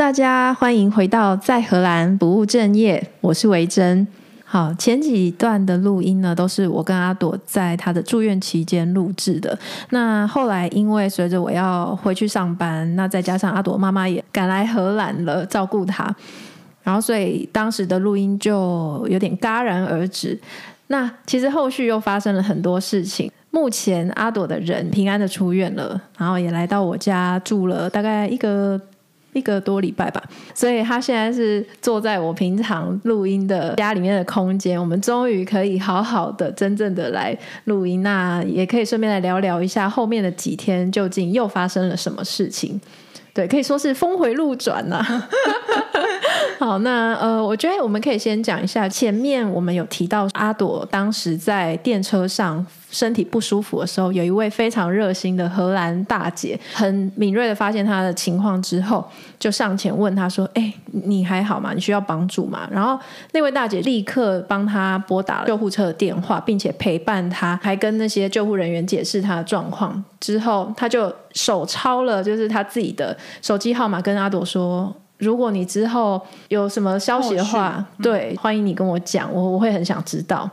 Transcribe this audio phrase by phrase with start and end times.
[0.00, 4.08] 大家欢迎回到在荷兰不务正业，我是维珍。
[4.46, 9.58] 好，前几段的录音呢，都是我跟阿朵在他的住院期间录制的。
[9.90, 16.16] 那后来因为随着我要回去上班，那再加上阿朵妈妈也赶来荷兰了，照顾他，
[16.82, 20.40] 然后所以当时的录音就有点戛然而止。
[20.86, 23.30] 那其实后续又发生了很多事情。
[23.50, 28.80] 目前阿朵的人平安的出院了，然后也来到我家住了大概一个。
[29.32, 30.22] 一个多礼拜吧，
[30.54, 38.02] 所以他现在是坐在我平常录音的家里面的空间，我们终于可以好好的、真正的来录音。
[38.02, 42.80] 那也可以顺便来聊聊一下后面的几天究竟又发生了什么事情。
[43.32, 45.28] 对，可以说是峰回路转呐、啊。
[46.58, 52.66] 好，那呃，我觉得我们可以先讲一下前面我们有提到阿朵当时在电车上。
[52.90, 59.04] 身体不舒服的时候，有一位非常热心的荷兰大姐，很敏锐的发现他的情况之后，
[59.38, 61.72] 就上前问他说：“哎，你还好吗？
[61.72, 62.98] 你需要帮助吗？”然后
[63.32, 70.02] 那位大姐立刻帮他拨打了救护车的电话，并且陪伴他，还跟那些救护人员解释他的状况。
[70.18, 80.50] 之后，他就手抄了就是他自己的手机号码，跟阿朵说：“如果你之后有什么消息的话，对，欢迎你跟我讲，我我会很想知道。”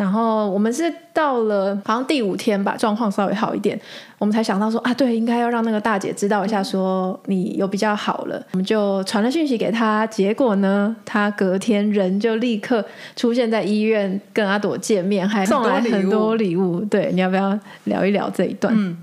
[0.00, 3.78] 然后我们是到了好像第五天吧，状况稍微好一点，
[4.16, 8.42] 我们才想到说啊，对，应该要让那个大姐知道一下，说你有比较好了。
[8.52, 12.82] 我们就传了讯息给她，结果呢，她隔天人就立刻
[13.14, 16.80] 出现在医院跟阿朵见面，还送来很多礼物。
[16.86, 18.72] 对，你要不要聊一聊这一段？
[18.74, 18.96] 嗯，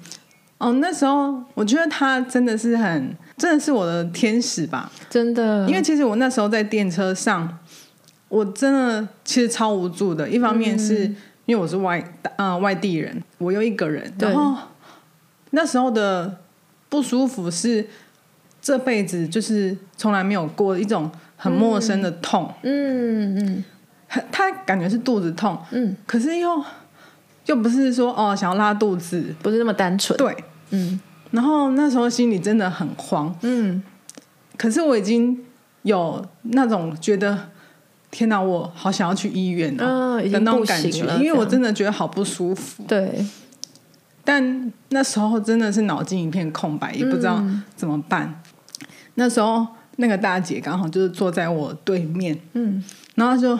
[0.57, 5.67] 哦，那时候我觉得她真的是很，真的是我的天使吧，真的。
[5.69, 7.59] 因为其实我那时候在电车上。
[8.29, 11.05] 我真的其实超无助的，一方面是
[11.45, 12.03] 因为我是外
[12.35, 14.57] 呃外地人，我又一个人，然后
[15.51, 16.39] 那时候的
[16.89, 17.87] 不舒服是
[18.61, 23.63] 这辈子就是从来没有过一种很陌生的痛，嗯嗯，
[24.09, 26.61] 很他感觉是肚子痛，嗯，可是又
[27.45, 30.35] 又不是说哦想要拉肚子，不是那么单纯，对，
[30.71, 30.99] 嗯，
[31.31, 33.81] 然后那时候心里真的很慌，嗯，
[34.57, 35.45] 可是我已经
[35.83, 37.51] 有那种觉得。
[38.09, 42.83] 天哪，我好想要去医院哦，的那种感觉，因为我真的觉得好不舒服。
[42.87, 43.23] 对，
[44.23, 47.43] 但那时候真的是脑筋一片空白，也不知道
[47.75, 48.41] 怎么办。
[48.79, 52.81] 嗯、那时候那个大姐刚好就是坐在我对面，嗯，
[53.15, 53.59] 然后就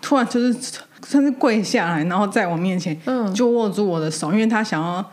[0.00, 0.52] 突然就是
[1.06, 2.98] 算是跪下来，然后在我面前，
[3.34, 5.04] 就握住我的手，因为她想要，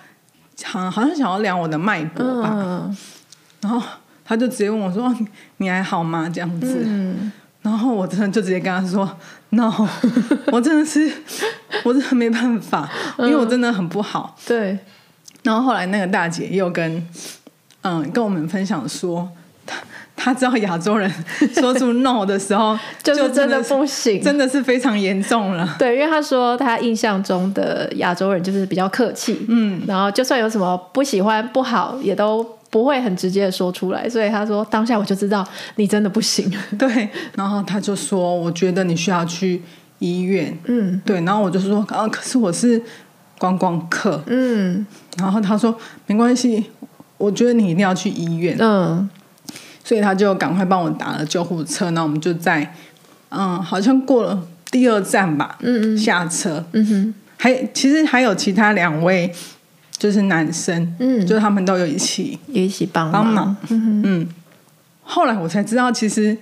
[0.64, 2.52] 好好像想要量我的脉搏吧。
[2.56, 2.98] 嗯、
[3.62, 3.86] 然后
[4.24, 5.14] 她就直接问我说
[5.58, 6.84] ：“你还好吗？”这样子。
[6.86, 9.10] 嗯然后我真的就直接跟他说：
[9.52, 9.72] “No，
[10.52, 11.12] 我真的是，
[11.84, 12.90] 我真的没办法，
[13.20, 14.78] 因为我真的很不好。”对。
[15.44, 17.06] 然后后来那个大姐又跟
[17.82, 19.30] 嗯跟我们分享说，
[19.66, 19.78] 她
[20.16, 21.10] 她知道亚洲人
[21.56, 25.76] 说出 “No” 的时候，就真的不行，真的是非常严重了。
[25.80, 32.59] 对，因为她说她印象中的亚洲人就是比较客气，嗯，然后就算有什么不喜欢、不好，也都。
[32.70, 35.44] 不会很直接的说出来，所以他说当下我就知道
[35.76, 36.52] 你真的不行。
[36.78, 39.62] 对，然后他就说，我觉得你需要去
[39.98, 40.56] 医院。
[40.66, 42.80] 嗯，对，然后我就说啊，可是我是
[43.40, 44.24] 观光客。
[44.28, 44.86] 嗯，
[45.18, 45.76] 然后他说
[46.06, 46.64] 没关系，
[47.18, 48.56] 我觉得你一定要去医院。
[48.60, 49.10] 嗯，
[49.84, 52.76] 所以他就赶快帮我打了救护车，然后我们就在
[53.30, 55.58] 嗯，好像过了第二站吧。
[55.62, 56.64] 嗯嗯，下车。
[56.74, 59.34] 嗯哼，还其实还有其他两位。
[60.00, 64.28] 就是男生，嗯，就是他们都有一起一起帮帮忙，嗯嗯。
[65.04, 66.38] 后来我才知道，其实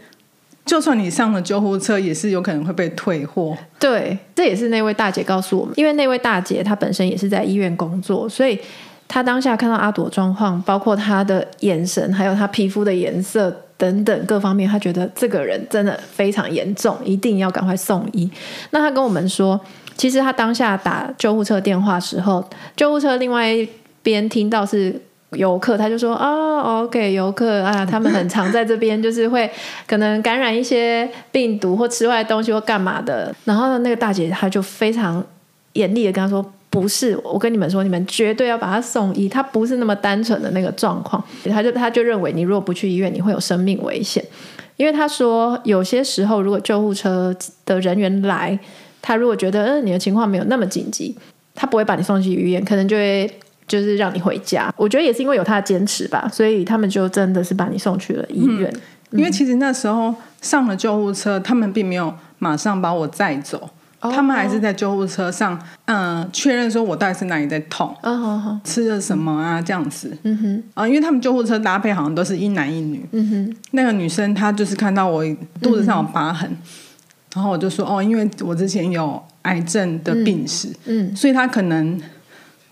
[0.63, 3.57] 就算你上了救护车，也是有可能会被退货。
[3.79, 8.59] 对，这也是那位大姐告诉我们，因为那位大姐她本身也是在医院工作，所以
[9.07, 18.29] 她当下看到阿朵状况，包括她的眼神，还有她皮肤的颜色等等各方面，她觉得这个人真的非常严重，一定要赶快送医。
[18.69, 19.59] 那她跟我们说。
[19.97, 23.67] 其实他当下打救护车电话时候，救护车另外一
[24.03, 29.49] 边听到是游客，他就说：“啊、哦，OK，游客啊，他们很常在这边，就是会
[29.85, 35.21] 可能感染一些病毒或吃坏东西或干嘛的。”然后那个大姐她就非常
[35.73, 41.21] 严厉的跟他说：“不是，我跟你们说，你们绝对要把他送医，他不是那么单纯的那个状况。”
[41.51, 44.23] 他就他就认为你如果不去医院，你会有生命危险，
[44.77, 47.35] 因为他说有些时候如果救护车
[47.65, 48.57] 的人员来。
[49.01, 51.15] 他如果觉得嗯，你的情况没有那么紧急，
[51.55, 53.29] 他不会把你送去医院，可能就会
[53.67, 54.73] 就是让你回家。
[54.77, 58.71] 我觉得也是因为有他的坚持吧，所以他们就真的是把你送去了医院。
[59.11, 63.69] 嗯，因为其实那时候上了救护车，他们并没有马上把我载走，
[64.01, 70.15] 哦、他们还是在救护车上，嗯、呃，确认说我到底是哪里在痛，哦好好、吃了什么啊，这样子。
[70.23, 73.03] 嗯哼，啊，因为他们救护车搭配好像都是一男一女。
[73.11, 75.25] 嗯哼，那个女生她就是看到我
[75.61, 76.57] 肚子上有疤痕，嗯、
[77.37, 81.95] 然后我就说哦，因为我之前有癌症的病史，嗯，嗯所以他可能，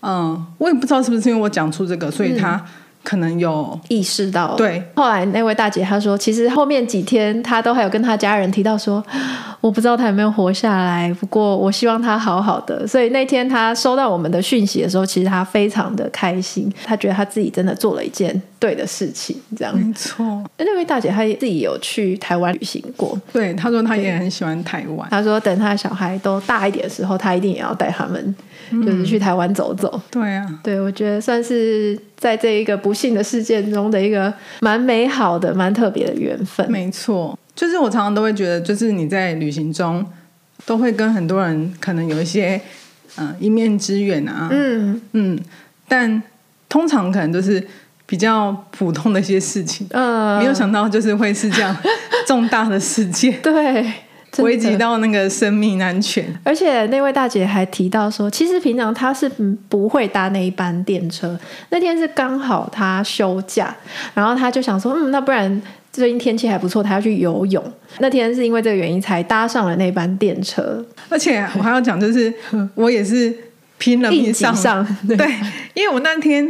[0.00, 2.56] 嗯、呃，我也不知道是不是因为我讲出这个，所以他。
[2.56, 2.62] 嗯
[3.06, 4.82] 可能有意识到，对。
[4.96, 9.00] 后来那位大姐她说，其实后面几天她都还有跟她家人提到说，
[9.62, 12.84] 我不知道她有没有活下来，不过我希望她好好的。
[12.84, 19.72] 所以那天她收到我们的讯息的时候，其实她非常的开心，她觉得她自己真的做了一件对的事情，这样。
[19.78, 20.42] 没错。
[20.58, 25.08] 那位大姐她自己有去台湾旅行过，对，她说她也很喜欢台湾。
[25.10, 28.34] 她说等她的小孩都大一点的时候，她一定也要带他们。
[28.84, 36.70] 就是去台湾走走，嗯，对啊，对，我觉得算是在这一个不幸的事件中的一个蛮美好的、蛮特别的缘分。
[36.70, 40.04] 没错，就是我常常都会觉得，就是你在旅行中
[40.64, 42.60] 都会跟很多人可能有一些
[43.16, 45.00] 嗯、呃、一面之缘啊，嗯。
[45.12, 45.38] 嗯，
[45.86, 46.22] 但
[46.68, 47.64] 通常可能都是
[48.06, 51.76] 比较普通的一些事情，嗯，没有想到就是会是这样
[52.26, 53.92] 重大的事件，对。
[54.38, 59.28] 危及到那个生命安全，而且那位大姐还提到说，其实平常她是
[59.68, 61.38] 不会搭那一班电车。
[61.70, 63.74] 那天是刚好她休假，
[64.12, 67.64] 然后她就想说，嗯，那不然最近天气还不错，她要去游泳。
[68.00, 70.84] 那天是因为这个原因才搭上了那班电车。
[71.08, 72.32] 而且我还要讲，就是
[72.74, 73.34] 我也是
[73.78, 75.26] 拼了命上，上对，对，
[75.72, 76.44] 因为我那天，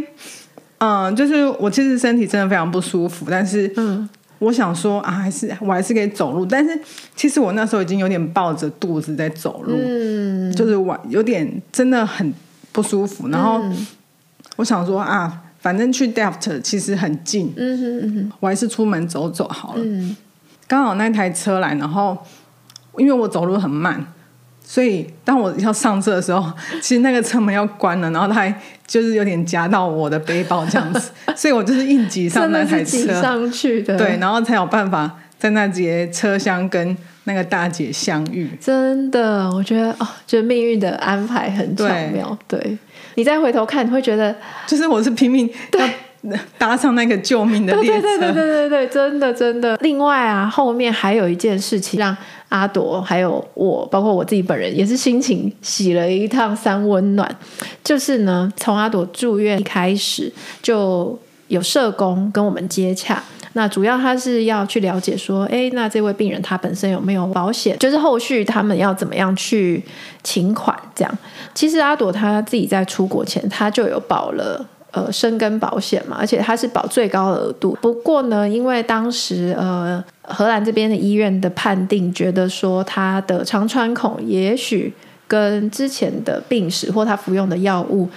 [0.78, 4.08] 嗯、呃，就是我其实身体真的非常不舒服，但是嗯。
[4.38, 6.78] 我想说啊，还是我还是可以走路，但是
[7.14, 12.32] 其实我那时候已经有点抱着肚子在走路，嗯，就是我有点真的很
[12.72, 13.28] 不舒服。
[13.28, 13.60] 然后
[14.56, 19.82] 我想说啊，反正去 Delft 其实很近，嗯哼嗯哼，我还是出门走走好了。
[19.82, 20.16] 嗯，
[20.66, 22.16] 刚好那台车来，然后
[22.98, 24.06] 因为我走路很慢。
[24.68, 26.44] 所以当我要上车的时候，
[26.82, 28.52] 其实那个车门要关了，然后他还
[28.84, 35.08] 就是有点夹到我的背包这样子， 所以我就是硬挤上那台车上去的，对，然后才有办法
[35.38, 38.50] 在那节车厢跟那个大姐相遇。
[38.60, 42.36] 真的，我觉得哦，觉得命运的安排很巧妙。
[42.48, 42.78] 对，对，
[43.14, 44.34] 你再回头看，你会觉得
[44.66, 45.48] 就是我是拼命
[45.78, 45.88] 要
[46.58, 49.76] 搭上那个救命的列车，对对对对对对，真的真的。
[49.80, 52.16] 另外啊，后面还有一件事情让。
[52.48, 57.28] 阿朵还有我，包括我自己本人，也是心情洗了一趟三温暖。
[57.82, 60.32] 就是呢，从阿朵住院一开始，
[60.62, 61.18] 就
[61.48, 63.20] 有社工跟我们接洽。
[63.54, 67.76] 那主要他是要去了解说，哎，那这位病人他本身有没有保险？
[67.80, 69.82] 就是后续他们要怎么样去
[70.22, 71.18] 请款这样。
[71.52, 74.64] 其实阿朵他自己在出国前，他就有保了。
[74.96, 77.76] 呃，生根保险嘛，而且它是保最高额度。
[77.82, 84.90] 不过呢，因为当时呃，荷兰这边的医院的判定，觉得说他的肠穿孔也许
[85.28, 88.08] 跟之前的病史或他服用的药物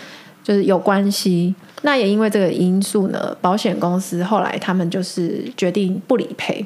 [0.42, 1.54] 就是有关系。
[1.82, 6.66] 那也因为这个因素呢，保险公司后来他们就是决定不理赔。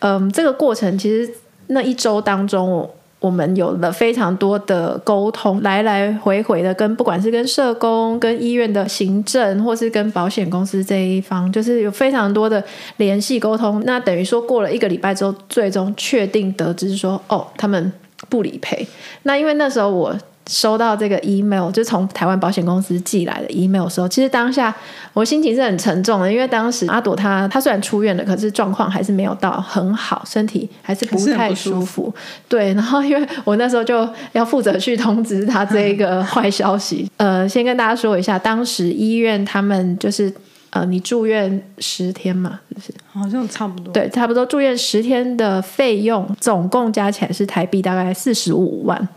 [0.00, 1.32] 嗯，这个过程其实
[1.68, 2.90] 那一周当中。
[3.22, 12.62] 我们有了非常多的沟通，来来回回的跟不管是跟社工、跟医院的行政，或是跟保险公司这一方，就是有非常多的
[12.98, 13.82] 联系沟通。
[13.86, 17.92] 那等于说过了一个礼拜之后，最终确定得知说，哦，他们
[18.28, 18.86] 不理赔。
[19.22, 20.14] 那因为那时候我。
[20.48, 24.74] 收到这个 email，就从台湾保险公司寄来的 email 的时候，其实当下
[25.12, 31.80] 我心情是很沉重的，因为当时阿朵她她虽然出院了，可是状况还是没有到很好，身体还是不太舒服。
[31.80, 32.14] 舒服
[32.48, 37.08] 对，然后因为我那时候就要负责去通知她这一个坏消息。
[37.18, 40.32] 呃，先跟大家说一下，当时医院他们就是
[40.70, 49.08] 呃，你住院十天嘛，就是好像差不多，对，差不多住院十天的费用总共加起来是台币大概四十五万。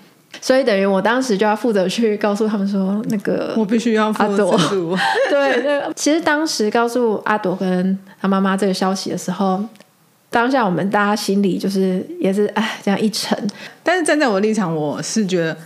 [0.41, 4.97] 所以等于我当时就要负责去告诉他们说，那个我必须要负责阿朵。
[5.29, 9.63] 对，那其实当时告诉阿朵跟他妈妈这个消息的时候，
[10.29, 13.37] 当下我们大家心里就是也是哎这样一沉。
[13.83, 15.57] 但是站在我的立场，我是觉得。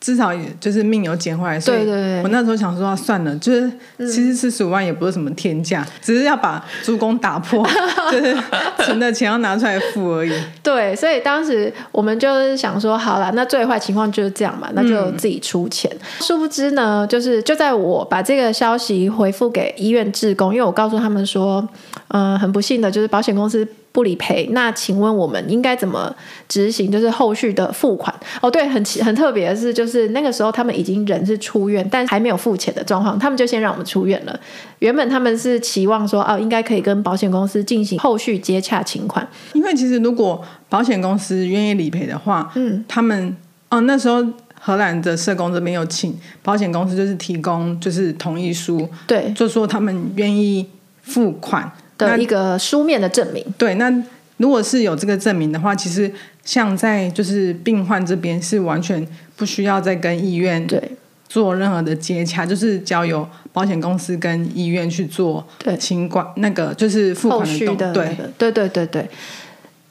[0.00, 1.80] 至少也就是命有捡回来，所以
[2.22, 7.66] 我那时候想说算了，就是其实四十五万也不是什么天价，嗯、只是要把猪公打破，
[8.12, 8.36] 就是
[8.84, 10.32] 存的钱要拿出来付而已。
[10.62, 15.90] 对，所以当时我们就是想说，好了，那最坏情况就是这样嘛，那就自己出钱。
[15.92, 21.66] 嗯、殊不知呢，就是就在我把这个消息回复给医院志工，因为我告诉他们说，
[22.08, 23.66] 嗯、呃，很不幸的就是保险公司。
[23.98, 26.14] 不理赔，那请问我们应该怎么
[26.46, 26.88] 执行？
[26.88, 34.40] 就是后续的付款哦，对，很很特别的是，就是那个时候他们已经人是出院，但还没有付钱的状况，他们就先让我们出院了。
[34.78, 43.36] 原本他们是期望说，哦，应该可以跟保险公司进行后续接洽请款，因为其实如果保险公司愿意理赔的话，嗯，他们
[43.68, 44.24] 哦，那时候
[44.60, 50.64] 荷兰的社工这边有请保险公司，就是提供就是同意书，对，就说他们愿意
[51.02, 53.44] 付款的一个书面的证明。
[53.58, 53.92] 对，那
[54.38, 56.10] 如果是有这个证明的话，其实
[56.44, 60.80] 像在就是病患这边是完全不需要再跟医院对
[61.28, 69.08] 做任何的接洽，就是交由保险公司跟医院去做对请管那个就是付款的对对对对。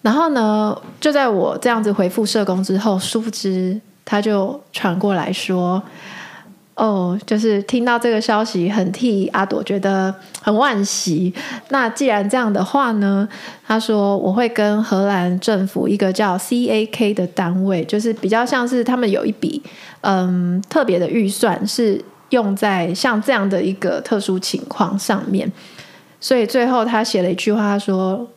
[0.02, 5.84] 然后呢，就在我这样子回复社工之后，殊不知他就传过来说
[6.78, 11.34] ：“哦，就是听到这个消息，很替阿朵觉得很惋惜。
[11.70, 13.28] 那既然这样的话呢，
[13.66, 19.62] 他说我会跟荷兰政府一个叫 CAK 的单位，就是比较像是他们有一笔
[20.02, 25.52] 嗯特别的预算，是用在像这样的一个特殊情况上面。
[26.20, 28.28] 所以最后他写了一句话，说。”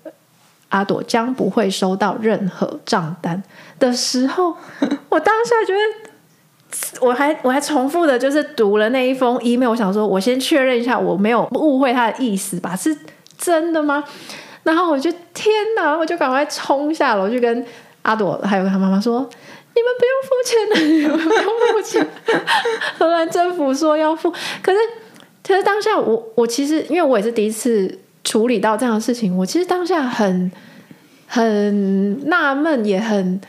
[0.71, 3.43] 阿朵将不会收到任何账单
[3.81, 4.57] 的时候，
[5.09, 6.10] 我当下觉得，
[7.01, 12.77] 我还我还重复的，就是读了那一封 email，我想说，我先确认一下，我没有误会他的意思吧？
[12.77, 12.97] 是
[13.39, 14.05] 真的吗？
[14.63, 17.65] 然后我就天哪，我就赶快冲下楼去跟
[18.03, 19.21] 阿朵还有他妈妈说
[19.75, 22.07] ：“你们不用付钱的，你们不用付钱。
[22.99, 24.31] ”荷兰政府说要付，
[24.63, 24.79] 可是
[25.47, 27.99] 可是当下我我其实因为我也是第一次。
[28.23, 30.53] 处理到这样的事情，我其实当下很
[31.27, 33.41] 很纳闷，也很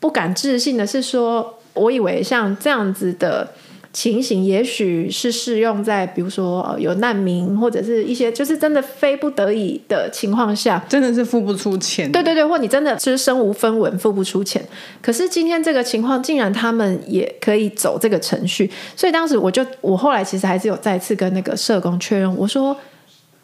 [0.00, 3.48] 不敢置信的是说，我以为像这样子的
[3.92, 12.10] 情形，也许是适用在比如说有难民或者是一些就是真的非不得已的情况下，真的是付不出钱。
[12.10, 14.62] 对对对，或你真的是身无分文付不出钱。
[15.00, 22.76] 可是今天这个情况，竟然他们也可以走这个程序，所以当时我就我后来其实还是有再次跟那个社工确认，我说。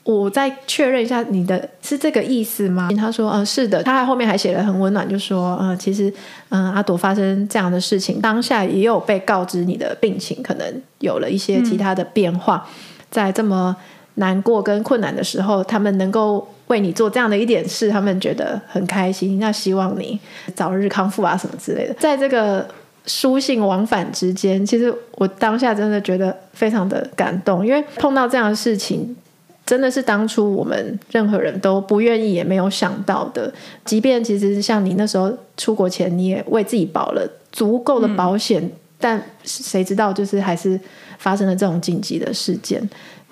[0.05, 2.89] 我再确认一下，你的是这个意思吗？
[2.99, 3.81] 他说，嗯，是的。
[3.85, 6.13] 他还后面还写了很温暖，就说，嗯，其实，
[6.49, 12.69] 嗯，阿朵发生这样的事情，当下也有被告知你的病情可能有了一些其他的变化，
[13.11, 13.77] 在这么
[14.15, 19.39] 难过跟困难的时候，他们能够为你做这样的一点事，他们觉得很开心。
[19.39, 20.19] 那希望你
[20.57, 21.95] 早日康复啊，什么之类的。
[21.95, 22.67] 在这个
[23.07, 29.17] 书信往返之间，其实我当下真的觉得非常的感动，因为碰到这样的事情。
[29.65, 33.51] 真的是当初我们任何人都不愿意也没有想到的。
[33.85, 40.79] 即便其实像你那时候出国前，你也为自己保了足够的保险，嗯、但谁知道就是还是
[41.19, 42.87] 发生了这种紧急的事件。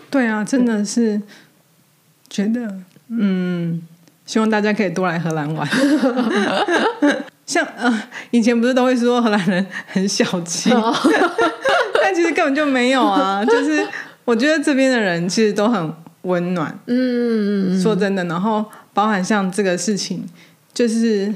[0.08, 1.20] 对啊，真的是
[2.28, 2.72] 觉得，
[3.08, 3.82] 嗯，
[4.25, 5.68] 希望大家可以多来荷兰玩。
[7.44, 10.70] 像呃，以前不是都会说荷兰人很小气，
[12.00, 13.44] 但其实根本就没有啊。
[13.44, 13.84] 就是
[14.25, 15.92] 我觉得这边的人其实都很。
[16.22, 20.22] 温暖，嗯，说真的，然后包含像这个事情，
[20.74, 21.34] 就是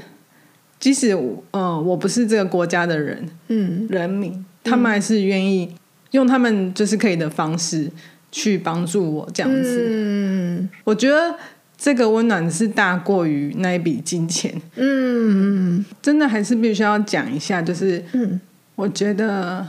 [0.79, 1.17] 即使，
[1.51, 5.75] 呃，我不是这个国家的人，嗯，人民，他们还是愿意
[6.11, 7.89] 用他们就是可以的方式
[8.31, 9.87] 去帮助我这样子。
[9.89, 11.35] 嗯，我觉得
[11.75, 14.53] 这个温暖是大过于那一笔金钱。
[14.75, 18.39] 嗯，真的还是必须要讲一下，就是，嗯，
[18.75, 19.65] 我觉得，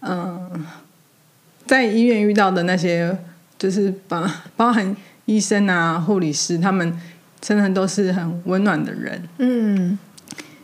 [0.00, 0.50] 嗯，呃，
[1.66, 3.18] 在医院遇到的那些。
[3.60, 4.26] 就是包
[4.56, 6.98] 包含医生啊、护理师，他们
[7.42, 9.22] 真的都是很温暖的人。
[9.36, 9.98] 嗯，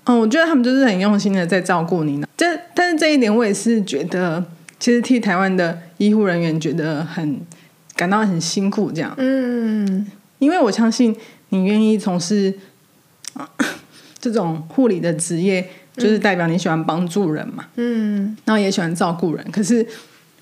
[0.07, 2.27] 哦，我觉得他们就是很用心的在照顾你呢。
[2.39, 4.43] 这但是这一点，我也是觉得，
[4.81, 7.39] 其实替台湾的医护人员觉得很
[7.95, 9.15] 感到很辛苦，这样。
[9.19, 11.15] 嗯，因为我相信
[11.51, 12.55] 你愿意从事
[14.19, 17.67] 这种护理的职业，就是代表你喜欢帮助人嘛。
[17.77, 19.47] 嗯，然后也喜欢照顾人。
[19.53, 19.87] 可是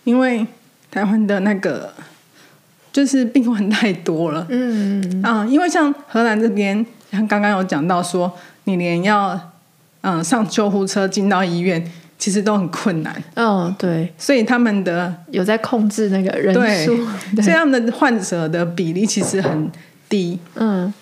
[0.05, 0.47] 因为
[0.93, 1.93] 台湾的那个。
[2.95, 8.33] 就是病患太多了，嗯嗯啊，因为像荷兰这边，像刚刚有讲到说，
[8.65, 9.37] 你连要
[10.03, 11.85] 嗯上救护车进到医院，
[12.17, 13.13] 其实都很困难。
[13.35, 16.97] 哦，对，所以他们的有在控制那个人数，
[17.35, 19.69] 对，所以他们的患者的比例其实很
[20.09, 20.95] 低，嗯，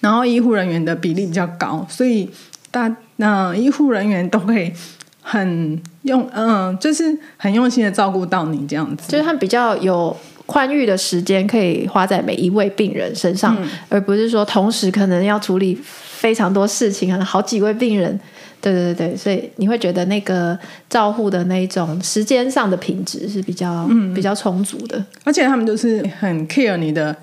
[0.00, 2.30] 然后医护人员的比例比较高，所以
[2.70, 4.72] 大那医护人员都会
[5.20, 10.16] 很用，嗯，就是很用心的照顾到你这样子，就是他比较有。
[10.48, 18.18] 宽裕的时间可以花在每一位病人身上，嗯、而不是说同时可能要处理非常多事情，可能好几位病人。
[18.60, 27.14] 对对对，所以你会觉得那个照护的那一种时间上的品质是比较、嗯、比较充足的，而且他们就是很 care 你的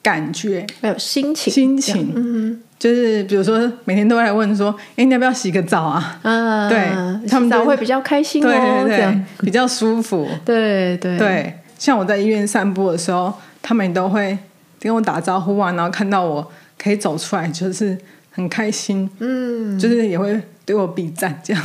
[0.00, 6.18] 感觉，还有心情，心情，嗯，就是比如说每天都来问说，哎，你要不要洗个澡啊？
[6.22, 9.24] 嗯，对，他们都会比较开心哦，对对对，这样。
[9.40, 11.18] 比较舒服，对对。
[11.18, 11.54] 对。
[11.82, 14.38] 像我在医院散步的时候，他们都会
[14.78, 17.98] 跟我打招呼啊，然后看到我可以走出来，就是
[18.30, 21.60] 很开心，嗯，就是也会对我比赞这样。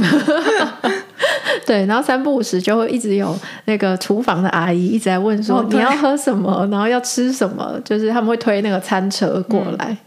[1.67, 9.85] 对，然后三不五时就会一直有那个厨房的阿姨一直在问说、哦、你要喝什么，然后要吃什么，就是他们会推那个餐车过来。
[9.91, 9.97] 嗯、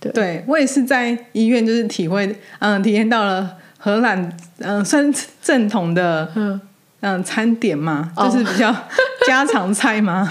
[0.00, 6.58] 对，对我也是在医院就是体会，嗯，体验到了荷兰，嗯，算正统的，嗯
[7.02, 8.74] 嗯，餐点嘛，就是比较
[9.28, 10.26] 家常菜吗，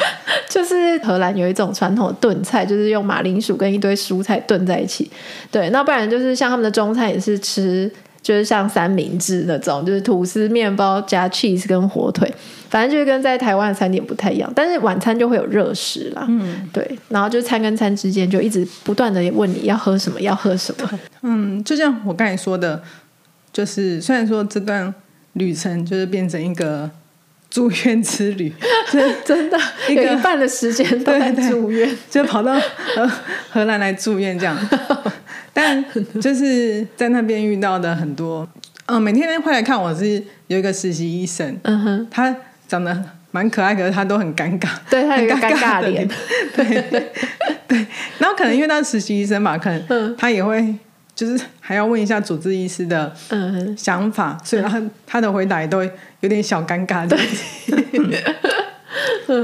[0.50, 5.12] 就是荷兰有一种传统的炖菜，就是用马铃薯跟一堆蔬菜炖在一起。
[5.52, 7.92] 对，那不然就是像他们的中餐也是吃。
[8.24, 12.32] 就是像三明治那种，就是吐司、面包加 cheese 跟火腿，
[12.70, 14.48] 反正就是跟在台湾的餐点不太一样。
[14.56, 17.00] 但是晚餐就会有热食啦，嗯，对。
[17.10, 21.00] 然后就餐跟餐之间就一直不断的问你要喝什么，要喝什么。
[21.24, 22.80] 嗯，就像我刚才说的，
[23.52, 24.94] 就是虽然说这段
[25.34, 26.90] 旅程就是变成一个
[27.50, 28.54] 住院之旅，
[28.92, 29.58] 真 真的
[29.90, 32.54] 一个半的时间都在住院，就跑到
[32.96, 33.12] 荷
[33.50, 34.58] 荷兰来住院这样。
[35.54, 35.84] 但
[36.22, 38.48] 就是在那边遇到的很多，
[38.86, 42.34] 嗯，每天会来看我是有一个实习医生，嗯哼，他
[42.70, 46.08] 长得蛮可爱，可是他都很尴尬，对他有个尴尬脸，
[46.56, 47.12] 对对
[47.68, 47.86] 对，
[48.18, 50.74] 然后可能因为他是实习医生嘛，可能他也会
[51.22, 53.14] 就是还要问一下主治医师的
[53.78, 57.16] 想法，所以他他的回答也都有点小尴尬的，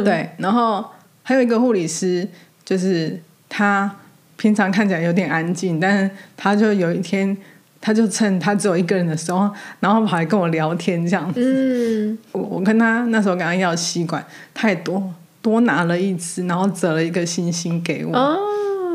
[0.03, 0.84] 对， 然后
[1.22, 2.27] 还有一个护理师，
[2.65, 3.96] 就是他。
[4.39, 7.36] 平常看起来有点安静，但是他就有一天，
[7.81, 11.41] 他就趁他只有一个人的时候，然后跑来跟我聊天这样子。
[11.41, 18.15] 嗯，我我跟他那时候跟他要吸管，他也多多拿了一支，然后折了一个星星给我。
[18.15, 18.38] 哦，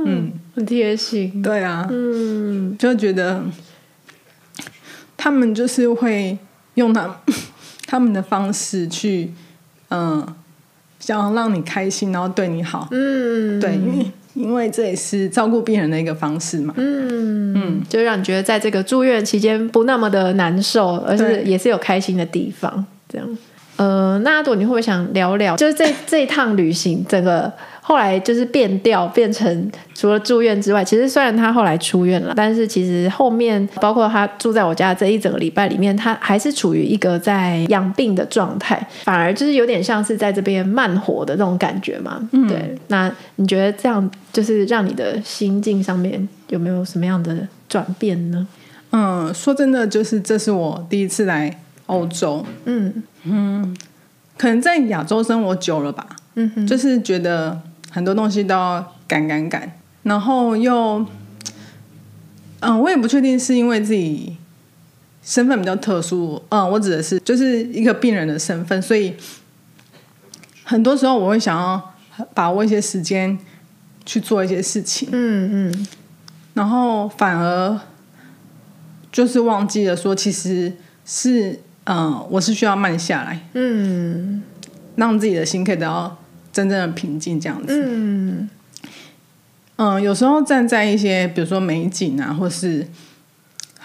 [0.06, 1.42] 嗯，很贴心。
[1.42, 3.42] 对啊，嗯，就觉得
[5.16, 6.38] 他们就是会
[6.74, 7.20] 用他
[7.86, 9.32] 他们的方式去，
[9.90, 10.26] 嗯，
[10.98, 12.88] 想要让你开心，然后对你好。
[12.90, 14.06] 嗯，对，因为。
[14.34, 23.38] 因为这也是照顾病人的一个方式嘛，嗯嗯，就让你觉得在这个住院期间不那么的难受，而是也是有开心的地方，这样。
[23.76, 27.52] 呃，那阿朵，你会不会想聊聊，就是这这一趟旅行，整个
[27.84, 42.20] 后来就是变调，变成除了住院之外，其实虽然他后来出院了，但是其实后面包括他住在我家这一整个礼拜里面，他还是处于一个在养病的状态，反而就是有点像是在这边慢活的那种感觉嘛。
[42.30, 42.78] 嗯，对。
[42.86, 47.36] 那你觉得这样就是让你的心境上面有没有什么样的
[47.68, 48.46] 转变呢？
[48.92, 52.46] 嗯，说真的，就是这是我第一次来欧洲。
[52.64, 53.02] 嗯。
[53.24, 53.76] 嗯，
[54.36, 57.56] 可能在亚洲生活久了吧，嗯哼，就是觉得
[57.92, 59.70] 很多东西都要赶赶赶，
[60.02, 61.06] 然后又，
[62.60, 64.36] 嗯，我也不确定是因为自己
[65.22, 69.14] 身份比较特殊，嗯，我指的是就是一个病人的身份，所以
[70.64, 71.94] 很多时候我会想要
[72.32, 73.38] 把握一些时间
[74.04, 75.86] 去做一些事情，嗯嗯，
[76.54, 77.78] 然后反而
[79.12, 80.72] 就是忘记了说，其实
[81.04, 81.60] 是。
[81.84, 84.40] 嗯，我是需要慢下来，嗯，
[84.94, 86.16] 让自己的心可以得到
[86.52, 87.82] 真正的平静，这样子。
[87.84, 88.50] 嗯，
[89.76, 92.86] 嗯，有时候站在一些比如说美景啊，或是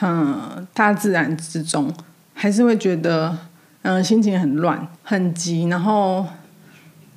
[0.01, 1.93] 嗯大自然之中，
[2.33, 3.37] 还是会觉得
[3.83, 6.25] 嗯心情很乱、很急，然后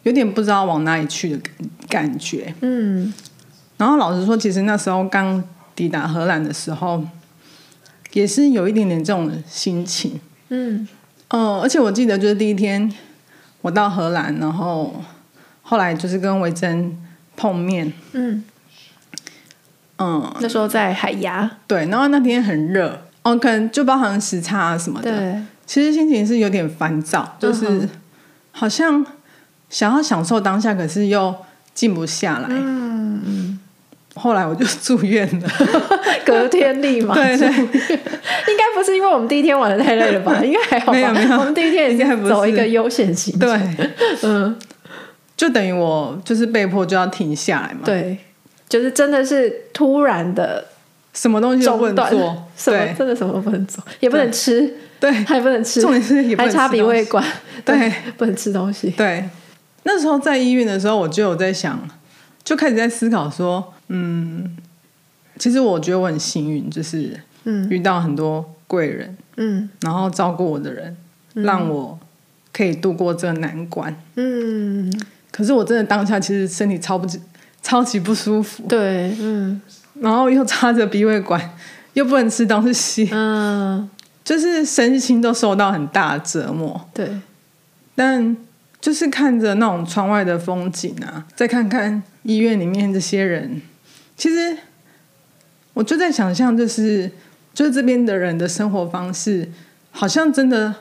[0.05, 1.53] 有点不知道往哪里去的感
[1.89, 2.55] 感觉。
[2.61, 3.13] 嗯，
[3.77, 5.43] 然后老实说，其实那时候刚
[5.75, 7.05] 抵达荷兰的时候，
[8.13, 10.21] 也是有一点点这种心情。
[10.49, 10.87] 嗯，
[11.31, 12.91] 哦，而且我记得就是第一天
[13.61, 15.03] 我到荷兰，然后
[15.71, 16.99] 后来就是跟维珍
[17.37, 17.93] 碰面。
[18.11, 18.43] 嗯，
[19.99, 21.49] 嗯，那时候在海牙。
[21.69, 25.17] 对，然后那天很热，哦，可能就包含时差什么的。
[25.17, 27.89] 对，其实心情是有点烦躁，就是
[28.51, 29.07] 好像
[29.69, 31.33] 想要享受当下，可是又
[31.73, 32.49] 静不下来。
[32.51, 33.61] 嗯嗯。
[34.17, 35.49] 后来我就住院了，
[36.27, 37.15] 隔天立马。
[37.15, 40.37] 对对，应该不是因为我们第一天玩的太累了吧？
[40.45, 40.99] 应该还好吧？
[40.99, 43.39] 没有没有，我们第一天也是走一个悠闲型。
[43.39, 43.49] 对，
[44.25, 44.59] 嗯，
[45.41, 47.81] 就等于我就是被迫就要停下来嘛。
[47.83, 48.19] 对，
[48.69, 50.63] 就是真的是突然的，
[51.15, 57.25] 什么东西都不能做，什么真的什么都不能做，也不能吃，对，还不能吃，重点是也还插鼻胃管，
[57.65, 58.91] 对，不能吃东西。
[58.91, 59.27] 对，
[59.85, 61.89] 那时候在医院的时候，我就有在想，
[62.45, 63.73] 就开始在思考说。
[63.89, 64.59] 嗯，
[65.39, 67.67] 其实我觉得我很幸运，就是嗯。
[67.71, 70.95] 遇到很多贵人，嗯，然后照顾我的人，
[71.35, 71.99] 嗯，让我
[72.53, 73.97] 可以度过这个难关。
[74.17, 74.93] 嗯，
[75.31, 77.09] 可是我真的当下其实身体超不
[77.63, 79.61] 超级不舒服，对，嗯，
[80.01, 81.41] 然后又插着鼻胃管，
[81.93, 83.89] 又不能吃东西，嗯，
[84.25, 86.89] 就是身心都受到很大的折磨。
[86.95, 87.21] 对，
[87.95, 88.37] 但
[88.81, 93.61] 就是看着那种窗外的风景啊，再看看医院里面这些人。
[94.17, 94.57] 其实，
[95.75, 97.11] 我就在想象，就是，
[97.55, 99.49] 就是这边的人的生活方式，
[99.91, 100.75] 好像真的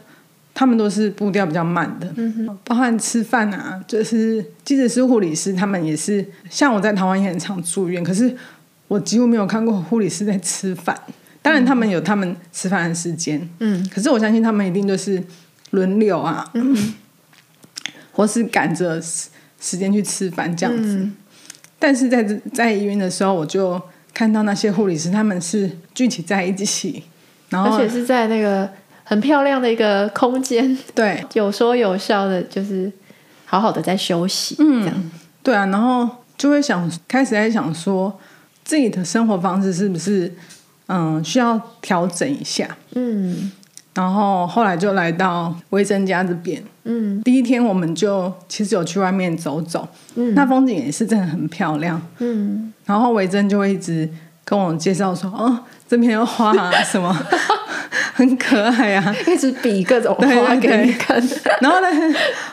[0.60, 8.36] 他们都是步调比较慢的，嗯哼，包含吃饭啊，就是即使是护理师，他们也是像我在台湾也很常住院，可是
[8.90, 10.94] 我几乎没有看过护理师在吃饭。
[11.42, 15.24] 当然，他们有他们吃饭的时间，嗯，可是我相信他们一定就是
[15.70, 16.94] 轮流啊，嗯，
[18.12, 20.98] 或是赶着时间去吃饭这样子。
[20.98, 21.16] 嗯、
[21.80, 22.22] 但是在
[22.54, 23.82] 在医院的时候，我就
[24.14, 27.06] 看到那些护理师，他们是聚集在一起，
[27.48, 28.70] 然后而且是在那个
[29.10, 32.92] 很漂亮的一个空间，对，有说有笑的，就是
[33.46, 38.20] 好好的在休息，嗯，这样对啊，然后就会想开始在想说
[38.64, 40.32] 自己的生活方式是不是。
[40.92, 42.68] 嗯，需要调整一下。
[42.96, 43.52] 嗯，
[43.94, 46.64] 然后后来就来到维珍家这边。
[46.86, 49.88] 嗯，第一天我们就其实有去外面走走。
[50.16, 52.02] 嗯，那风景也是真的很漂亮。
[52.18, 54.10] 嗯，然后维珍就会一直
[54.50, 57.16] 跟我介绍说：“哦，这边有花啊，什么
[58.16, 61.22] 很可爱啊，一直比各种花给你看。”
[61.62, 61.88] 然后呢，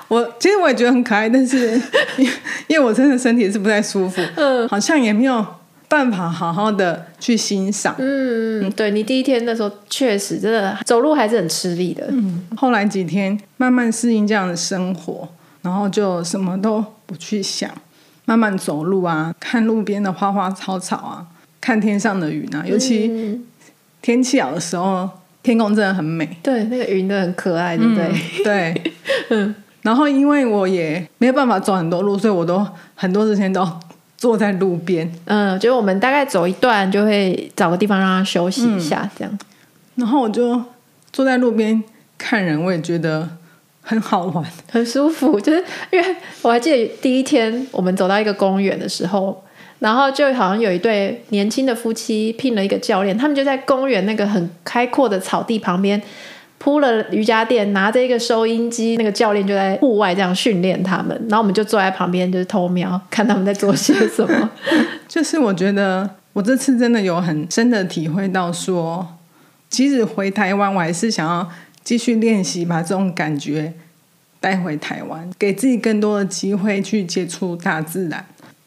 [0.08, 1.80] 我其实我也觉得很可爱，但是
[2.68, 5.44] 因为我真的身体是不太舒服，嗯，好像也没有。
[5.88, 7.94] 办法好好的去欣赏。
[7.98, 12.04] 嗯，对，你第一天的时候确实真的走路还是很吃力的。
[12.10, 15.28] 嗯，后来几天慢慢适应这样的生活，
[15.62, 17.70] 然后就什么都不去想，
[18.24, 21.24] 慢慢走路啊，看路边的花花草草啊，
[21.66, 23.40] 看天上的云啊，尤其
[24.00, 25.10] 天气好的时候，
[25.42, 26.28] 天空真的很美。
[26.40, 28.04] 对，那个云都很可爱，对不对？
[28.04, 28.92] 嗯，对。
[29.30, 33.66] 嗯，然后因为我也没有办法走很多路，所以我都很多时间都。
[34.16, 39.30] 坐在路边，嗯，就我们大概走一段，就会找个地方让他休息一下，这样。
[39.34, 39.38] 嗯，
[39.96, 40.58] 然后我就
[41.12, 41.84] 坐在路边
[42.16, 43.28] 看人，我也觉得
[43.82, 45.38] 很好玩，很舒服。
[45.38, 49.44] 就是因为我还记得第一天我们走到一个公园的时候，
[49.78, 56.02] 然后就好像有一对年轻的夫妻聘了一个教练，他们就在公园那个很开阔的草地旁边。
[56.58, 64.50] 铺了瑜伽垫，拿着一个收音机，那个教练就在户外这样训练他们，然后我们就坐在旁边，就是偷瞄，看他们在做些什么。
[65.06, 69.08] 就是我觉得我这次真的有很深的体会到说，说
[69.68, 71.46] 即使回台湾，我还是想要
[71.84, 73.74] 继续练习，把这种感觉
[74.40, 78.24] 带回台湾，给自己更多的机会去接触大自然，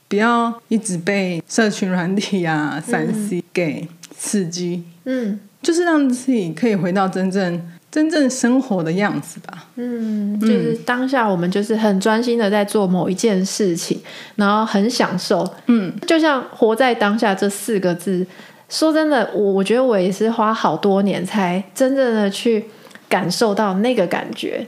[0.10, 4.84] 不要一直被社群软体啊、三 C 给刺激。
[5.06, 7.72] 嗯，就是让自己可以回到真正。
[7.92, 14.00] 真正生活的样子吧，嗯，就是当下我们就是很专心的在做某一件事情，
[14.36, 18.24] 然后很享受，嗯，就像活在当下这四个字。
[18.70, 22.64] 说真的，我我觉得我也是花好多年才真正的去
[23.08, 24.64] 感受到那个感觉。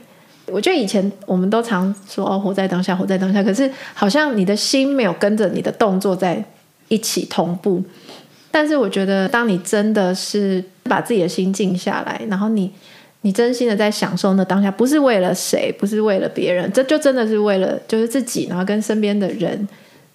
[0.52, 6.44] 我觉得以前我们都常说哦，活在当下，活在当下，可是好像你的心没有跟着你的动作在
[6.88, 7.82] 一起同步。
[8.50, 12.70] 但是我觉得，当你真的是把自己的心静下来，然后你。
[13.24, 19.68] 你真心的在享受那当下，不是为了谁，不是为了别人，这就真的是为了就是自己，然后跟身边的人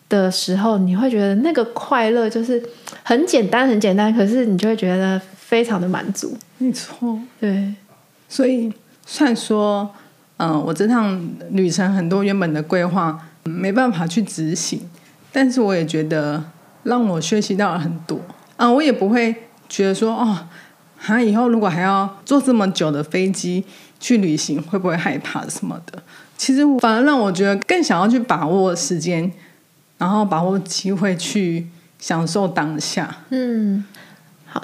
[0.09, 2.61] 的时候，你会觉得那个快乐就是
[3.03, 6.37] 很简单，很简单，可是你就会觉得非常的满足。
[6.57, 7.73] 没错，对。
[8.27, 8.69] 所以，
[9.05, 9.89] 虽然说，
[10.37, 11.19] 嗯、我这趟
[11.51, 14.81] 旅程很多原本的规划没办法去执行，
[15.31, 16.43] 但是我也觉得
[16.83, 18.21] 让我学习到了很多。
[18.55, 19.35] 啊、我也不会
[19.69, 20.37] 觉得说，哦。
[20.99, 23.63] 哈，以后如果还要坐这么久的飞机
[23.99, 26.01] 去旅行，会不会害怕什么的？
[26.35, 29.31] 其实反而让我觉得更想要去把握时间，
[29.99, 31.67] 然后把握机会去
[31.99, 33.15] 享受当下。
[33.29, 33.85] 嗯，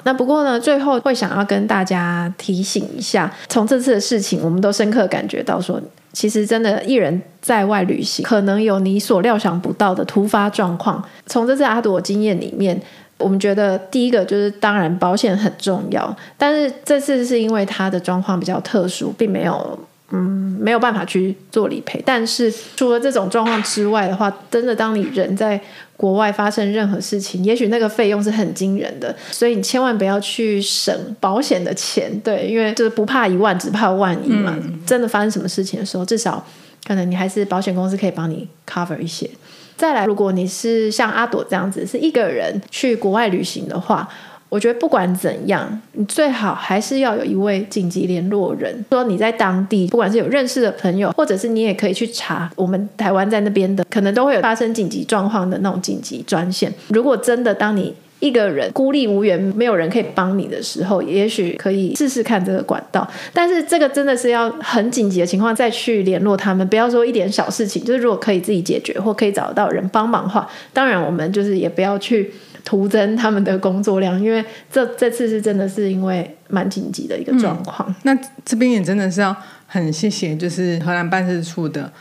[0.04, 5.80] 那不过呢，最后会想要跟大家提醒一下，从这次的事情，我们都深刻感觉到说，
[6.12, 11.02] 其实真的，一人在外旅行，可能有你所料想不到的突发状况。
[11.26, 12.80] 从这次阿朵经验里面。
[13.16, 19.78] 我们觉得第一个就是，当然保险很重要，但是这次是因为他的状况比较特殊，并没有
[20.10, 22.02] 嗯没有办法去做理赔。
[22.04, 25.58] 但是除了这种状况之外的话，真的当你人在
[25.96, 34.54] 国外发生任何事情，也许那个费用是很惊人的，所以你千万不要去省保险的钱，对，因为就是不怕一万，只怕万一嘛。
[34.56, 36.44] 嗯、真的发生什么事情的时候，至少
[36.86, 39.28] 可能你还是保险公司可以帮你 cover 一些。
[39.76, 44.08] 再来，如果你是像阿朵这样子是一个人去国外旅行的话，
[44.54, 48.72] 我觉得不管怎样，你最好还是要有一位紧急联络人。
[48.92, 56.72] 说你在当地，不管是有认识的朋友，或者是你也可以去查我们台湾在那边的，可能都会有发生紧急状况的那种紧急专线。
[56.90, 63.04] 如果真的当你一个人孤立无援，没有人可以帮你的时候，也许可以试试看这个管道。
[63.32, 67.84] 但是这个真的是要很紧急的情况再去联络他们，不要说一点小事情。
[67.84, 72.32] 就是如果可以自己解决或可以找到人帮忙的话，当然我们就是也不要去
[72.64, 77.88] 徒增他们的工作量，因为这这次是真的是因为蛮紧急的一个状况。
[77.88, 81.92] 嗯、那这边也真的是要很谢谢，就是荷兰办事处的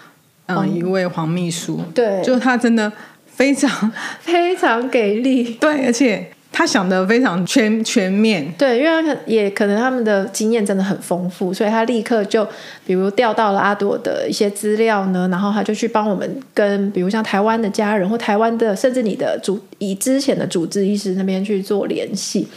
[0.46, 2.92] 嗯、呃、一位黄秘书，对，就他真的
[3.26, 6.32] 非常 非常给力，对，而且。
[6.56, 12.48] 他想的非常全全面，对，因为他可也可能他们的经验真的很丰富，所以他立刻就
[12.86, 22.48] 比如调到了阿朵的一些资料呢，然后他就去帮我们跟比如像台湾的家人或台湾的甚至你的主以之前的主治医师那边去做联系，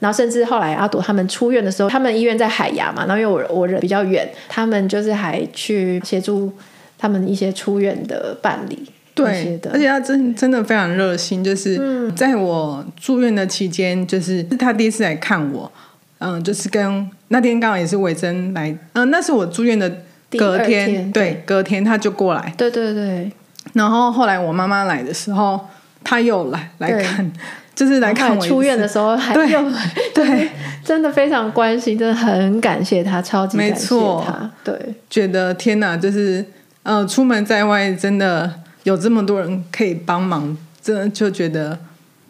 [0.00, 6.52] 然后甚至后来阿朵他们出院的时候，他们医院在海牙嘛，然后因为我我人比较远，他们就是还去协助
[6.98, 8.86] 他们一些出院的办理。
[9.16, 15.72] 对，而且他真真的非常热心，就是在我住院的期间，就是是他第一次来看我，
[16.18, 19.90] 嗯，就是跟那天刚好也是伟珍来，嗯，那是我住院的
[20.32, 23.32] 隔天，天对，对，隔天他就过来，对对对，
[23.72, 25.58] 然后后来我妈妈来的时候，
[26.04, 27.32] 他又来来看，
[27.74, 29.72] 就是来看我出院的时候还又
[30.14, 30.50] 对，
[30.84, 36.44] 真的非常关心，真的很感谢他，超级感谢他，对，觉得天哪，就是
[36.82, 38.60] 呃，出门在外真的。
[38.86, 41.76] 有这么多人可以帮忙，真的就觉得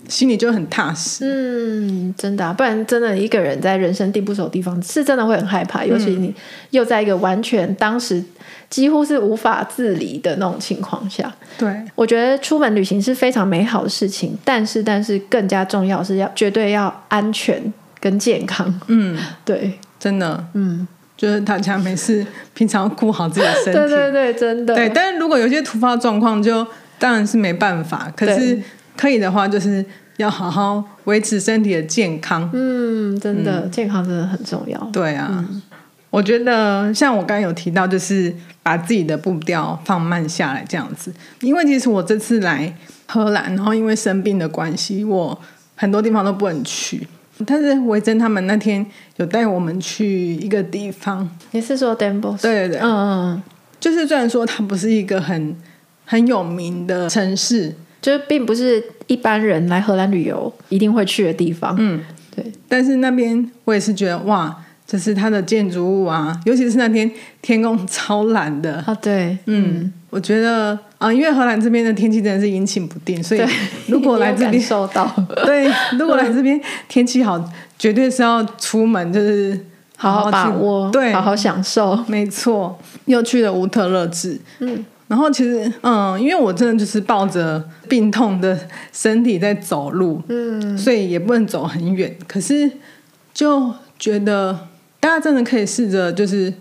[0.09, 1.23] 心里就很踏实。
[1.23, 5.85] 嗯，真的啊，不然真的一个人在人生地不熟的地方，是真的会很害怕。
[5.85, 6.35] 尤其你
[6.71, 8.25] 又在一个完全当时
[8.71, 11.31] 几乎是无法自理的那种情况下。
[11.59, 18.81] 对，我觉得出门旅行是非常美好的事情，但是但是更加重要是要绝对要安全跟健康。
[18.87, 19.15] 嗯，
[19.45, 20.89] 对，真的，嗯。
[21.17, 23.73] 就是大家没事，平常顾好自己的身体。
[23.79, 24.75] 对对对，真的。
[24.75, 26.67] 对，但是如果有些突发状况，就
[26.99, 28.13] 当然是没办法。
[28.15, 28.61] 可是
[28.97, 29.85] 可以的话，就是
[30.19, 32.51] 要好好维持身体的健康。
[32.53, 34.79] 嗯，真的，嗯、健康真的很重要。
[34.93, 35.63] 对啊，嗯、
[36.11, 41.13] 我觉得像我刚刚有提到，就是把自己的步调放慢下来这样子。
[41.41, 42.75] 因为其实我这次来
[43.07, 45.39] 荷兰，然后因为生病的关系，我
[45.75, 47.07] 很多地方都不能去。
[47.45, 48.85] 但是维珍他们那天
[49.17, 52.41] 有带我们去一个地方，你是说 Den Bosch？
[52.43, 53.43] 对对对，嗯嗯，
[53.79, 55.55] 就是虽然说它不是一个很
[56.05, 62.01] 很有名的城市，就是并不是一般人来荷兰旅游一定会去的地方，嗯，
[62.35, 62.45] 对。
[62.69, 67.11] 但是那边我也是觉得哇，就是它的建筑物啊，尤其是那天
[67.43, 68.75] 天空超蓝的。
[68.87, 69.81] 啊，对，嗯。
[69.81, 69.93] 嗯。
[70.09, 73.43] 我觉得啊、呃，因为荷兰这边的天气真的是阴晴不定，所以
[73.87, 75.05] 如果来这边 受到。
[75.45, 77.39] 对，如果来这边天气好，
[77.79, 79.61] 绝对是要出门，就是
[79.97, 81.99] 好好，好好把握，对，好好享受。
[82.07, 88.59] 没错，又去了乌特勒支，嗯，然后其实嗯，因为我真的就是抱着病痛的
[88.95, 92.71] 身体在走路，嗯，所以也不能走很远，可是
[93.35, 94.59] 就觉得
[95.07, 96.53] 大家真的可以试着就是。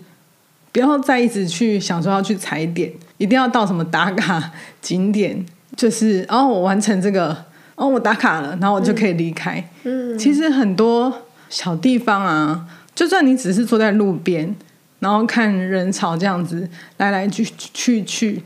[0.72, 5.42] 不要再一直去想说要去踩点，一定要到什么打卡景点，
[5.74, 9.66] 就是然后我完成这个，然后我打卡了，然后我就可以离开。
[9.84, 14.54] 嗯，其实很多小地方啊，就算你只是坐在路边，
[14.98, 18.42] 然后看人潮这样子来来去去去，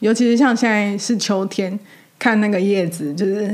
[0.00, 1.80] 尤其是像现在是秋天，
[2.18, 3.48] 看那个叶子就是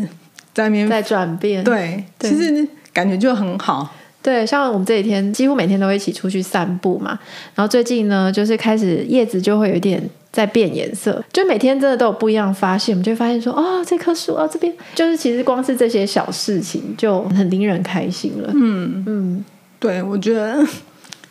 [0.52, 3.94] 在那边在转变，对，对，其实感觉就很好。
[4.26, 7.16] 对，像我们这几天几乎每天都会一起出去散步嘛，
[7.54, 18.50] 然后最近呢，就是开始叶子就会有点在变颜色，就每天真的都有不一样的发现，我们就会发现说，哦，这棵树啊，这边就是其实光是这些小事情就很令人开心了。
[18.52, 19.44] 嗯嗯，
[19.78, 20.56] 对，我觉得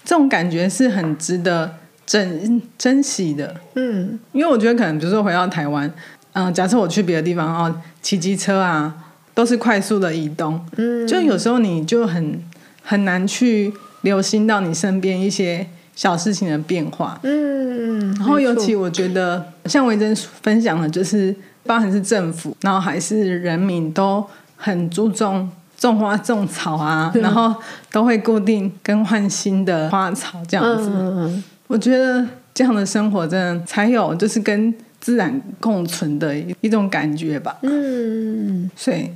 [0.06, 1.70] 这种感觉是很值得
[2.06, 3.54] 珍珍惜的。
[3.74, 5.86] 嗯，因为我觉得可能比如说回到台湾，
[6.32, 8.96] 嗯、呃，假设我去别的地方哦，骑机车啊，
[9.34, 12.42] 都是快速的移动，嗯，就有时候你就很。
[12.86, 24.24] 很难去留心到你身边一些小事情的变化，嗯，然后尤其我觉得，像维珍分享的，就是包含是政府，然后还是人民都
[24.56, 27.56] 很注重种花种草啊， 然后
[27.92, 30.92] 都会固定更换新的花草这样子。
[30.94, 37.58] 嗯，我觉得这样的生活真的才有就是跟自然共存的一种感觉吧。
[37.64, 39.10] 嗯，所以。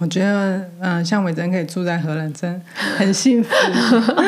[0.00, 2.60] 我觉得，嗯、呃，像伟珍可以住在荷兰，真
[2.96, 3.54] 很幸福。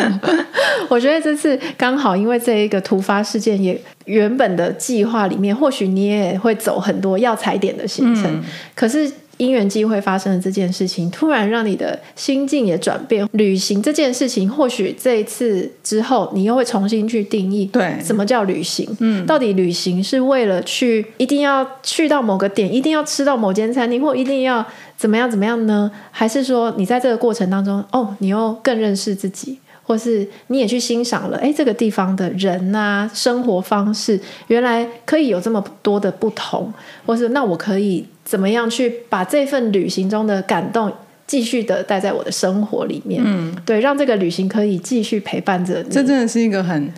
[0.89, 8.45] 我觉得这次刚好，因为这一个突发事件，也原本的计划里面，或许你也会走很多要踩点的行程，嗯、
[8.77, 9.11] 可是。
[9.43, 13.29] 因缘机会发生的这件事情，突然让你的心境也转变。
[13.33, 18.89] 旅行这件事情，或许这一次之后，你又会重新去定义，对，什么叫旅行？
[19.01, 24.65] 嗯，到底旅行是为了去，一定要去到某个点，一定要吃到某间餐厅，或一定要
[24.97, 25.91] 怎么样怎么样呢？
[26.13, 29.59] 还是说，你在这个过程当中，哦，你又更认识自己？
[29.85, 36.73] 或是你也去欣赏了，哎，这个地方的人啊，生活方式原来可以有这么多的不同，
[37.05, 40.93] 或是那我可以怎么样去把这份旅行中的感动
[41.27, 43.23] 继续的带在我的生活里面？
[43.25, 45.91] 嗯，对，让这个旅行可以继续陪伴着你。
[45.91, 46.93] 这真的是一个很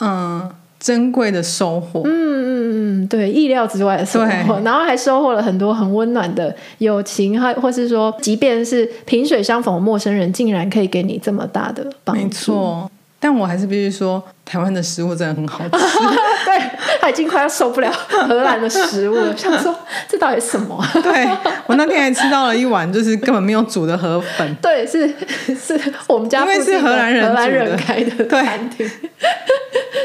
[0.00, 2.00] 嗯珍贵的收获。
[2.04, 12.22] 嗯嗯嗯，对，意料之外的收获，然后还收获了很多很温暖的友情，还或是说，即便是萍水相逢的陌生人，竟然可以给你这么大的帮助。
[12.22, 12.90] 没错，
[13.20, 15.70] 但我还是必须说，台湾的食物真的很好吃。
[16.44, 16.58] 对，
[17.00, 19.72] 他已经快要受不了荷兰的食物了，想说
[20.08, 20.82] 这到底是什么？
[21.02, 21.28] 对，
[21.66, 24.54] 我那天还吃到了一碗，就是根本没有煮的河粉。
[24.56, 25.06] 对，是
[25.54, 25.78] 是
[26.08, 28.88] 我们家因为是荷兰人荷兰人开的餐厅。
[28.88, 29.12] 对，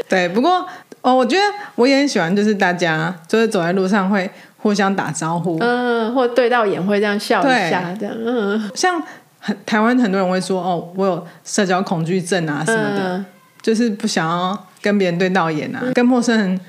[0.28, 0.68] 对，不过。
[1.02, 1.44] 哦，我觉得
[1.76, 9.00] 我也很喜欢，就是大家就是走在路上会互相打招呼，嗯，或对到眼会这样笑一下，这样，嗯，像
[9.46, 13.26] 很台湾很多人会说，哦，我有社交恐惧症啊什么的，嗯、
[13.62, 16.60] 就是不想要跟别人对到眼啊，嗯、跟陌生人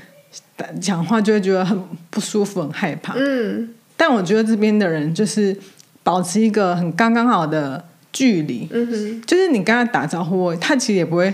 [0.79, 5.57] 讲话就会觉得很不舒服、很害怕，嗯，但我觉得这边的人就是
[6.03, 11.33] 保持一个很刚刚好的距离，嗯哼，就是你跟他打招呼，他其实也不会。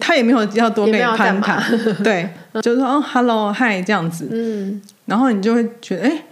[0.00, 1.60] 他也没有要多跟你攀谈，
[2.04, 2.28] 对，
[2.62, 6.22] 就是说哦，hello，hi 这样子，嗯，然后你就会觉得，哎，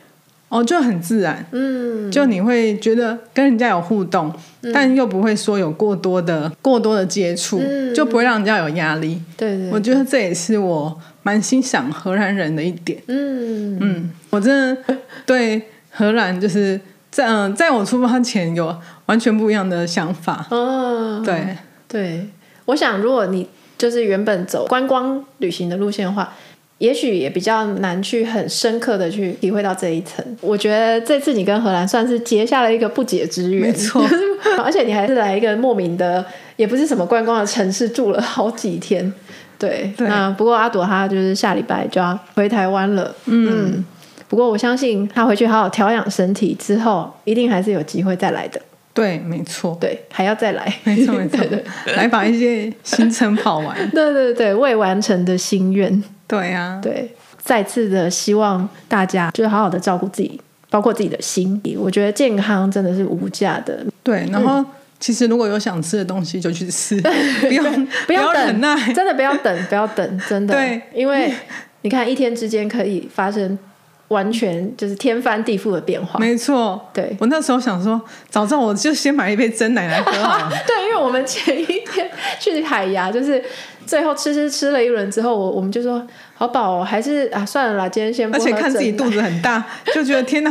[0.51, 4.31] 哦，就很自然，嗯，就你会觉得跟人家有互动，
[4.63, 9.23] 嗯、但又不会说有过多的过多的接触，嗯、就不会让人家有压力。
[9.37, 13.01] 对，对，我觉得这也是我蛮欣赏荷兰人的一点。
[13.07, 20.45] 嗯嗯，我真的对荷兰就是在嗯，在我出发前有完全不一样的想法。
[20.51, 22.29] 哦，对对。
[22.67, 26.33] 我想，如果你就是原本走观光旅行的路线的话，
[26.81, 30.25] 也许也比较难去很深刻的去体会到这一层。
[30.41, 34.03] 我觉得这次你跟荷兰算是结下了一个不解之缘，没错。
[34.65, 36.25] 而且你还是来一个莫名的，
[36.57, 39.13] 也不是什么观光的城市，住了好几天。
[39.59, 40.09] 对，对。
[40.09, 43.15] 那不过阿朵她就是下礼拜就要回台湾了。
[43.27, 43.85] 嗯，嗯。
[44.27, 48.59] 不过我相信她回去好好调养身体之后，一定还是有机会再来的。
[48.95, 57.13] 对，没错，对，还要再来，没错，没错， 对对来把一些行程跑完， 对对对，未完成的心愿，对啊，对，
[57.43, 60.41] 再次的希望大家就好好的照顾自己，
[60.71, 64.67] 包括自己的心理，我觉得健康真的是无价的，对，然后、嗯、
[65.01, 67.01] 其实如果有想吃的东西就去吃，
[67.43, 71.35] 不用不要忍耐，真的不要等，不要等，真的，对，因为
[71.83, 73.59] 你看一天之间可以发生。
[74.11, 76.21] 完全就是天翻地覆的变化。
[76.21, 80.51] 没错，对，我那时候想说，早知道我就先买一杯真奶来喝好了。
[80.67, 83.43] 对，因为我们前一天去海牙，就是
[83.87, 86.07] 最后吃吃吃了一轮之后，我我们就说。
[86.41, 88.35] 好饱哦，还是啊，算了啦，今天先不。
[88.35, 89.63] 而且看自己肚子很大，
[89.95, 90.51] 就觉得 天哪，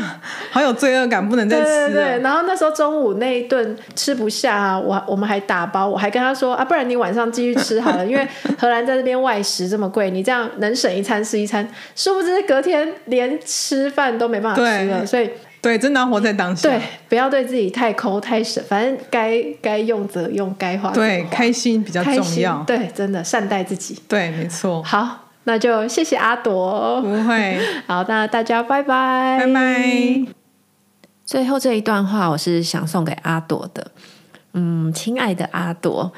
[0.51, 1.87] 好有罪恶感，不能再吃了。
[1.87, 8.27] 对对对，然后那时候中午那一顿吃不下啊，我我们还打包，我还跟他说啊，不然你晚上继续吃好了，因为
[8.59, 11.67] 荷兰在这边外食这么贵，你这样能省一餐是一餐。
[11.95, 15.27] 殊不知隔天连吃饭都没办法吃了，所以
[15.59, 16.69] 对，真的要活在当下。
[16.69, 22.63] 对，不要对自己太抠太省，反正该该用则用，该花对，开心比较重要。
[22.67, 23.97] 对，真的善待自己。
[24.07, 24.83] 对，没错。
[24.83, 25.25] 好。
[25.49, 27.59] 那就谢谢阿朵，不会。
[27.87, 30.25] 好，那大家拜拜，拜拜。
[31.25, 33.89] 最后这一段话，我是想送给阿朵的。
[34.53, 36.13] 嗯，亲爱的阿朵，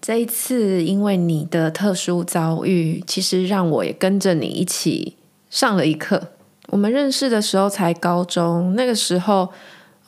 [0.00, 5.14] 这一次因为你的特殊遭遇，其实让我也跟着你一起
[5.48, 6.32] 上了一课。
[6.70, 9.48] 我们认识的时候才高中，那个时候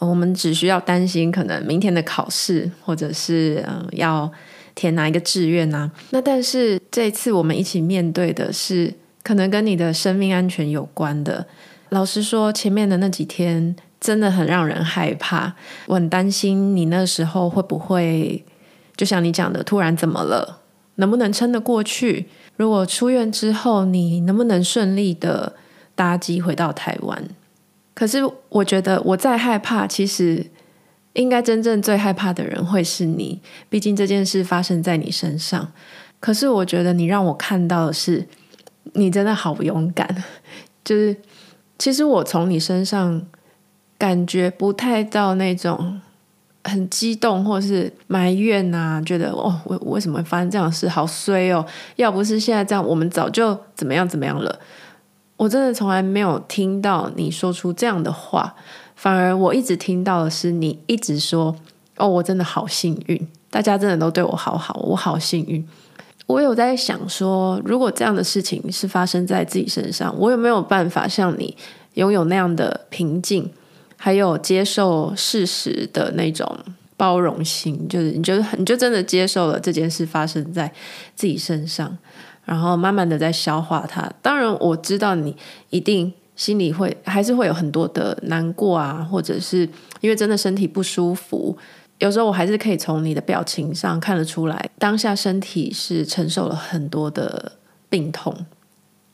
[0.01, 4.29] 我们只需要担心可能明天的考试，或者是嗯要。
[4.77, 5.91] 填哪一个志愿呢？
[6.11, 11.45] 那但是这次我们一起面对的是可能跟你的生命安全有关的。
[11.89, 15.55] 老实说，前面的那几天真的很让人害怕，
[15.87, 18.45] 我很担心你那时候会不会
[18.97, 20.61] 就像你讲的，突然怎么了？
[20.97, 22.27] 能不能撑得过去？
[22.57, 25.55] 如果出院之后，你能不能顺利的
[25.95, 27.25] 搭机回到台湾？
[27.95, 28.19] 可是
[28.51, 30.47] 我觉得我再害怕，其实。
[31.17, 35.73] 应该真正最害怕的人会是你，毕竟这件事发生在你身上。
[36.21, 38.27] 可是我觉得你让我看到的是，
[38.93, 40.07] 你真的好勇敢。
[40.85, 41.17] 就是
[41.79, 43.27] 其实我从你身上
[43.97, 46.01] 感觉不太到那种
[46.65, 51.65] 很激动或是埋怨啊，觉得哦，我为什么会发生这样的事，好衰哦！
[51.97, 54.59] 要不是现在这样，我们早就怎么样怎么样了。
[55.39, 58.55] 我真的从来没有听到你说出这样的话。
[58.97, 61.55] 反而我一直听到的是你一直说
[61.97, 65.65] ：“哦，我真的好幸运，大家真的都对我好好，我好幸运。”
[66.27, 71.57] 我有在想说，如果这样的事情是发生在自己身上，我有没有办法像你
[71.95, 73.49] 拥有那样的平静，
[73.97, 76.59] 还有接受事实的那种
[76.97, 80.73] 包容心，就是你就你就真的接受了这件事发生在
[81.15, 81.97] 自己身上，
[82.45, 84.13] 然后慢慢的在消化它。
[84.21, 85.37] 当然我知道你
[85.71, 89.69] 一定心里会还是会有很多的难过啊，或者是
[90.01, 91.57] 因为真的身体不舒服，
[91.99, 97.53] 有时候我还是可以从你的表情上看得出来，当下身体是承受了很多的
[97.89, 98.47] 病痛。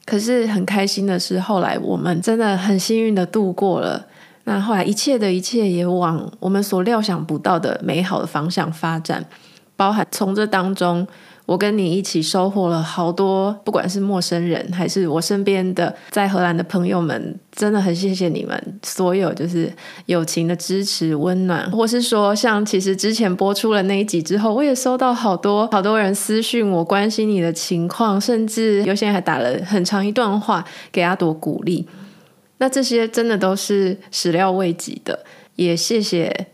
[0.05, 4.05] 可是很开心的是，后来我们真的很幸运的度过了。
[4.45, 9.25] 那后来一切的一切也往我们所料想不到的美好的方向发展，
[9.77, 11.07] 包含从这当中，
[11.53, 19.71] 我跟你一起收获了好多，不管是陌生人还是我身边的在荷兰的朋友们，真的很谢谢你们所有就是
[20.07, 31.87] 友情的支持、温暖，或是说像其实之前播出了那一集之后，我也收到好多好多人私讯我关心你的情况，甚至有些人还打了很长一段话给阿朵鼓励。
[32.57, 35.27] 那这些真的都是始料未及的，
[35.57, 36.47] 也谢谢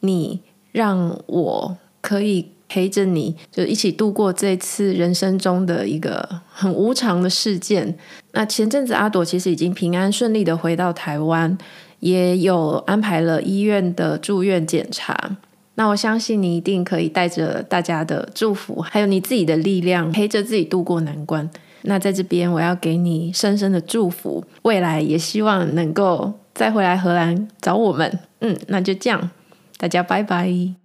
[0.00, 0.40] 你
[0.72, 7.98] 让我可以陪着你，就一起度过这次人生中的一个很无常的事件。
[8.30, 11.58] 那前阵子阿朵其实已经平安顺利的回到台湾，
[11.98, 15.36] 也有安排了医院的住院检查。
[15.74, 21.50] 那我相信你一定可以带着大家的祝福，还有你自己的力量，陪着自己度过难关。
[21.82, 28.18] 那在这边，我要给你深深的祝福，未来也希望能够再回来荷兰找我们。
[28.40, 29.30] 嗯，那就这样，
[29.76, 30.79] 大家拜拜。